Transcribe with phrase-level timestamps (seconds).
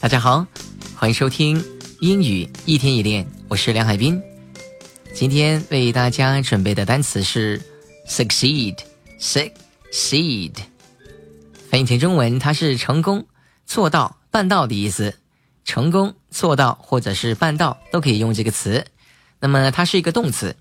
[0.00, 0.44] 大家好，
[0.96, 1.62] 欢迎收听
[2.00, 4.18] 英语一天一练，我是梁海滨。
[5.14, 7.60] 今天为大家准备的单词是
[8.08, 10.54] succeed，succeed，
[11.68, 13.26] 翻译成中文，它是成功、
[13.66, 15.18] 做到、办到的意思。
[15.66, 18.86] 成功、做到或者是办到都可以用这个词。
[19.38, 20.56] 那么它是一个动词。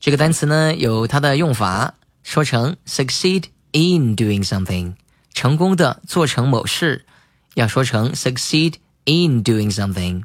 [0.00, 4.94] 这个单词呢有它的用法，说成 succeed in doing something，
[5.32, 7.06] 成功的做成某事。
[7.55, 10.23] 要说成 succeed in doing something。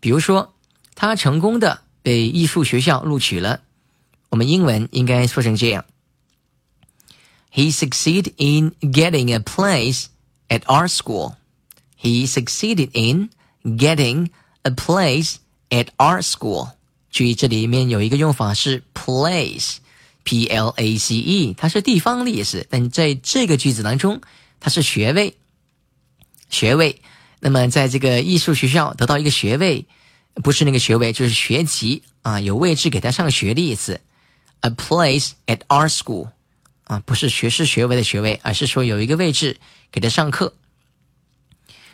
[0.00, 0.54] 比如说，
[0.94, 3.62] 他成功的被艺术学校录取了，
[4.28, 5.84] 我们英文应该说成这样：
[7.52, 10.06] He succeeded in getting a place
[10.48, 11.36] at our school.
[11.98, 13.30] He succeeded in
[13.64, 14.28] getting
[14.62, 15.36] a place
[15.70, 16.72] at our school.
[17.10, 19.76] 注意，这里面有一个用法是 place。
[20.23, 24.21] P L A C E，它是地方的意思，但在这个句子当中，
[24.59, 25.35] 它是学位。
[26.49, 27.01] 学位，
[27.39, 29.85] 那么在这个艺术学校得到一个学位，
[30.35, 34.01] 不是那个学位，就是学籍啊，有位置给他上学的意思。
[34.61, 36.29] A place at our school，
[36.85, 39.57] 啊，不是学士学位的学位，而是说有一个位置
[39.91, 40.53] 给他上课，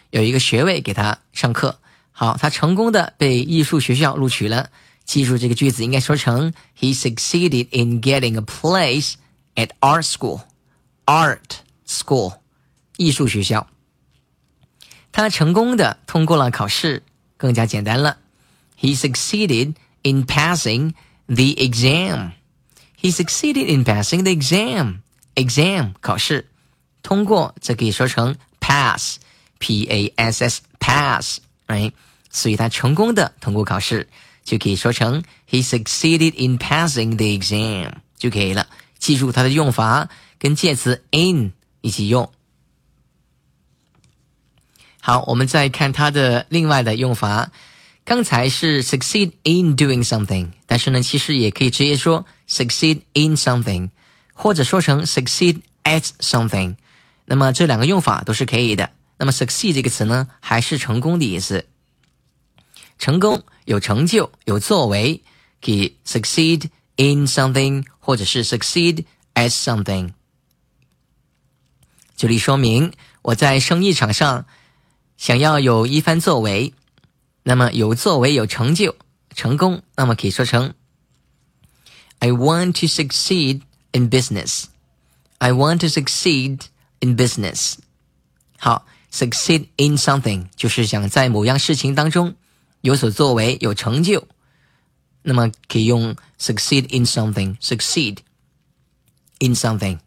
[0.09, 1.79] 有一个学位给他上课。
[2.11, 4.69] 好，他成功的被艺术学校录取了。
[5.04, 9.14] 记住这个句子应该说成：He succeeded in getting a place
[9.54, 10.42] at art school.
[11.04, 12.38] Art school，
[12.96, 13.66] 艺术学校。
[15.10, 17.02] 他成功的通过了考试，
[17.36, 18.18] 更加简单了。
[18.78, 20.94] He succeeded in passing
[21.26, 22.32] the exam.
[23.00, 25.00] He succeeded in passing the exam.
[25.34, 26.48] Exam 考试，
[27.02, 31.92] 通过则可以说成 pass，p a s s pass，哎，
[32.30, 34.08] 所以他成功的通过考试。
[34.45, 38.67] 就可以说成 He succeeded in passing the exam 就可以了。
[38.97, 40.07] 记住它的用法，
[40.39, 42.31] 跟介词 in 一起用。
[45.01, 47.51] 好，我们再看它的另外的用法。
[48.03, 53.89] 刚才是 succeed in doing something，但是呢，其实也可以直接说 succeed in something，
[54.33, 56.75] 或者说成 succeed at something。
[57.25, 58.91] 那么这两个用法都是可以的。
[59.17, 61.65] 那么 succeed 这个词呢，还是成功的意思。
[62.97, 65.21] 成功有成就有作为，
[65.61, 70.13] 可以 succeed in something，或者是 succeed at something。
[72.15, 74.45] 举例说明，我在生意场上
[75.17, 76.73] 想要有一番作为，
[77.43, 78.95] 那么有作为有成就
[79.35, 80.73] 成功，那么可以说成
[82.19, 84.65] I want to succeed in business.
[85.37, 86.61] I want to succeed
[87.01, 87.75] in business.
[88.57, 92.35] 好，succeed in something 就是想在某样事情当中。
[92.84, 94.26] 有所作为，有成就，
[95.22, 98.18] 那么可以用 succeed in something，succeed
[99.38, 99.98] in something。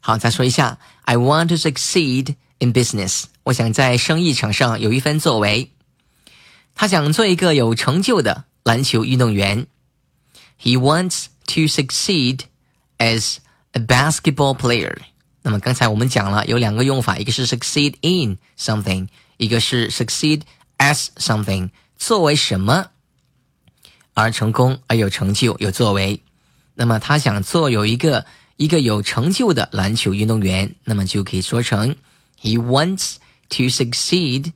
[0.00, 3.24] 好，再说一下，I want to succeed in business。
[3.44, 5.72] 我想在生意场上有一番作为。
[6.74, 9.66] 他想做一个有成就的篮球运动员。
[10.62, 12.42] He wants to succeed
[12.98, 13.38] as
[13.72, 14.96] a basketball player。
[15.42, 20.42] 那么刚才我们讲了有两个用法，一个是 succeed in something，一个是 succeed
[20.78, 21.70] as something。
[22.05, 22.87] 作为什么
[24.13, 26.21] 而成功而有成就有作为？
[26.75, 28.25] 那么他想做有一个
[28.57, 31.95] 一个有成就的篮球运动员，那么就可以说成
[32.41, 33.15] He wants
[33.47, 34.51] to succeed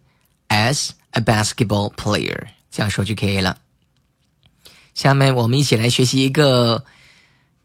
[0.49, 2.47] as a basketball player。
[2.69, 3.59] 这样说就可以了。
[4.93, 6.83] 下面我们一起来学习一个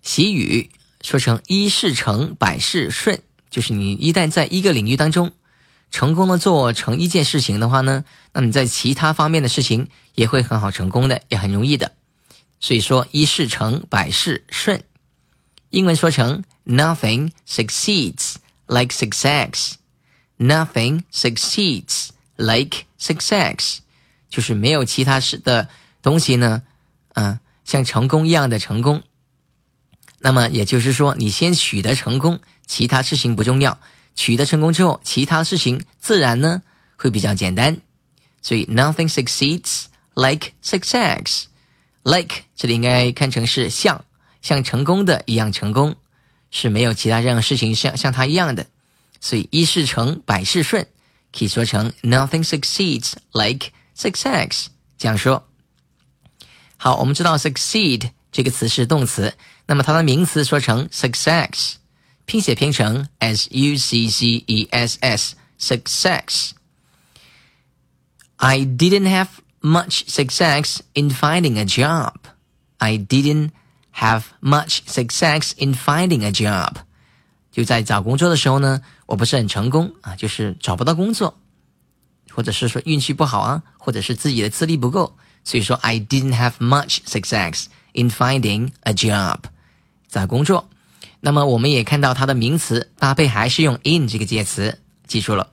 [0.01, 0.71] 习语，
[1.01, 3.21] 说成一事成百事顺，
[3.51, 5.33] 就是你一旦在一个领域当中。
[5.93, 11.93] 成功的做成一件事情的话呢，那你在其他方面的事情也会很好成功的，也很容易的。
[12.59, 14.83] 所以说一事成百事顺，
[15.71, 18.37] 英文说成 Nothing succeeds
[18.67, 19.75] like success.
[20.39, 23.79] Nothing succeeds like success，
[24.31, 25.69] 就是没有其他事的
[26.01, 26.63] 东西呢，
[27.15, 29.03] 嗯，像成功一样的成功。
[30.21, 33.79] 那么也就是说，你先取得成功，其他事情不重要。
[34.15, 36.63] 取得成功之后，其他事情自然呢
[36.97, 37.77] 会比较简单。
[38.41, 41.45] 所以，nothing succeeds like success。
[42.03, 44.05] like 这里应该看成是像
[44.41, 45.95] 像成功的一样成功，
[46.51, 48.67] 是没有其他任何事情像像它一样的。
[49.21, 50.85] 所以，一事成百事顺，
[51.33, 54.67] 可以说成 nothing succeeds like success。
[54.99, 55.47] 这样说。
[56.77, 59.35] 好，我们知道 succeed 这个词是动词，
[59.67, 61.75] 那么它的名词说成 success。
[62.26, 66.52] 拼写拼成 s u c c e s s success.
[68.36, 69.28] I didn't have
[69.62, 72.14] much success in finding a job.
[72.78, 73.52] I didn't
[73.96, 76.76] have much success in finding a job.
[77.52, 81.40] 就在找工作的时候呢，我不是很成功啊，就是找不到工作，
[82.30, 89.40] 或者是说运气不好啊，或者是自己的资历不够，所以说 I didn't have much success in finding a job，
[90.08, 90.70] 找工作。
[91.25, 95.53] 那么我们也看到它的名词搭配还是用 in 这个介词，记住了。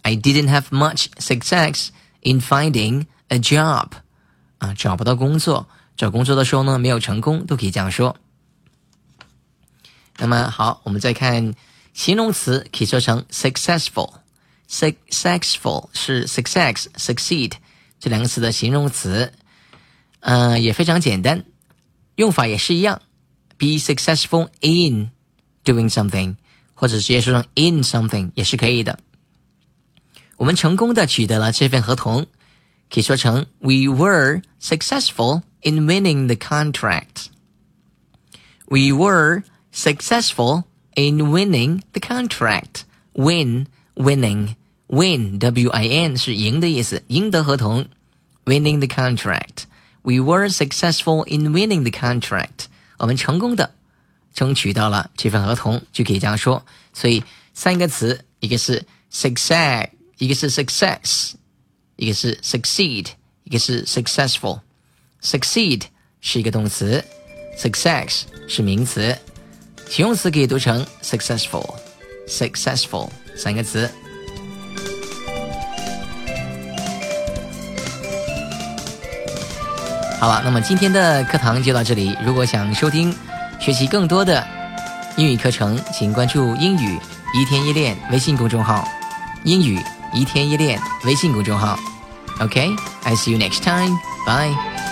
[0.00, 1.88] I didn't have much success
[2.22, 3.88] in finding a job，
[4.56, 8.16] 啊，找不到工作，找工作的时候呢没有成功，都可以这样说。
[10.16, 11.52] 那么好，我们再看
[11.92, 17.52] 形容词，可以说成 successful，successful 是 success succeed
[18.00, 19.34] 这两个词的形容词，
[20.20, 21.44] 嗯，也非常简单，
[22.14, 23.02] 用法也是一样
[23.57, 25.11] ，be successful in
[25.63, 26.35] doing something，
[26.73, 28.99] 或者直接说成 in something 也是可以的。
[30.37, 32.25] 我们成功的取得了这份合同，
[32.89, 39.43] 可以说成 we were successful in winning the contract。We were
[39.73, 40.63] successful
[40.95, 42.83] in winning the contract.
[43.13, 44.55] Win, winning,
[44.87, 47.85] win, W-I-N 是赢的意思，赢得合同。
[48.45, 49.65] Winning the contract.
[50.01, 52.65] We were successful in winning the contract.
[52.98, 53.74] 我们成功的
[54.34, 56.64] 争取到了这份合同，就可以这样说。
[56.92, 57.22] 所以
[57.54, 59.88] 三个词，一个是 success，
[60.18, 61.32] 一个是 success，
[61.96, 63.08] 一个是 succeed，
[63.44, 64.60] 一个是 successful。
[65.22, 65.82] succeed
[66.20, 67.02] 是一个动词
[67.58, 69.16] ，success 是名词。
[69.88, 73.90] 形容词可以读成 successful，successful 三个词。
[80.18, 82.16] 好了，那么今天的课堂就到这里。
[82.24, 83.14] 如果想收听、
[83.60, 84.44] 学习更多的
[85.16, 86.98] 英语课程，请关注“英语
[87.34, 88.86] 一天一练”微信公众号。
[89.44, 89.78] 英语
[90.12, 91.78] 一天一练微信公众号。
[92.40, 93.96] OK，I see you next time.
[94.26, 94.85] Bye.